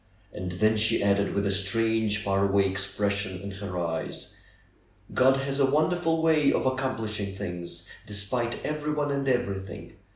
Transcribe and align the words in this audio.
And 0.33 0.53
then 0.53 0.77
she 0.77 1.03
added, 1.03 1.35
with 1.35 1.45
a 1.45 1.51
strange, 1.51 2.23
far 2.23 2.45
away 2.49 2.65
expression 2.65 3.39
in 3.39 3.51
her 3.51 3.77
eyes: 3.77 4.33
^^God 5.13 5.37
has 5.41 5.59
a 5.59 5.69
wonderful 5.69 6.23
way 6.23 6.51
of 6.51 6.65
accomplishing 6.65 7.35
things, 7.35 7.85
despite 8.07 8.65
everyone 8.65 9.11
and 9.11 9.29
everything. 9.29 9.97